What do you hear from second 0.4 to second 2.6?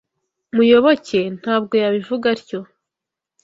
Muyoboke ntabwo yabivuga atyo.